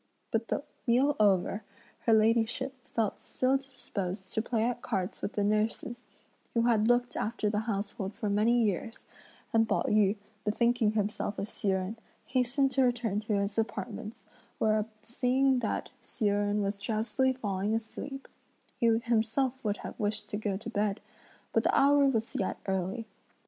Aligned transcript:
But 0.31 0.47
the 0.47 0.63
meal 0.87 1.15
over, 1.19 1.61
her 2.07 2.13
ladyship 2.13 2.73
felt 2.83 3.21
still 3.21 3.57
disposed 3.57 4.33
to 4.33 4.41
play 4.41 4.63
at 4.63 4.81
cards 4.81 5.21
with 5.21 5.33
the 5.33 5.43
nurses, 5.43 6.05
who 6.55 6.63
had 6.63 6.87
looked 6.87 7.15
after 7.15 7.51
the 7.51 7.59
household 7.69 8.15
for 8.15 8.27
many 8.27 8.63
years; 8.63 9.05
and 9.53 9.69
Pao 9.69 9.83
yü, 9.83 10.15
bethinking 10.43 10.93
himself 10.93 11.37
of 11.37 11.47
Hsi 11.47 11.67
Jen, 11.67 11.97
hastened 12.25 12.71
to 12.71 12.81
return 12.81 13.19
to 13.19 13.33
his 13.35 13.59
apartments; 13.59 14.25
where 14.57 14.87
seeing 15.03 15.59
that 15.59 15.91
Hsi 16.01 16.25
Jen 16.25 16.63
was 16.63 16.81
drowsily 16.81 17.31
falling 17.33 17.75
asleep, 17.75 18.27
he 18.79 18.87
himself 18.87 19.53
would 19.63 19.77
have 19.85 19.99
wished 19.99 20.31
to 20.31 20.37
go 20.37 20.57
to 20.57 20.69
bed, 20.71 20.99
but 21.53 21.61
the 21.61 21.77
hour 21.79 22.07
was 22.07 22.33
yet 22.33 22.57
early. 22.65 23.05